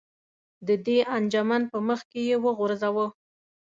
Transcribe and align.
د 0.67 0.69
دې 0.85 0.97
انجمن 1.15 1.61
په 1.71 1.77
مخ 1.87 1.99
کې 2.11 2.21
یې 2.29 2.37
وغورځوه. 2.45 3.05